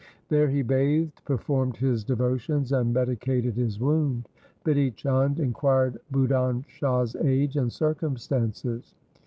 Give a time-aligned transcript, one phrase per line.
[0.29, 4.27] There he bathed, performed his de votions, and medicated his wound.
[4.65, 8.95] Bidhi Chand inquired Budhan Shah's age and circumstances.